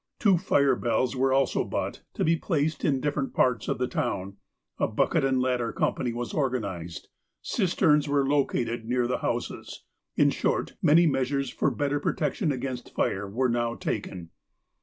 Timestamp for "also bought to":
1.31-2.23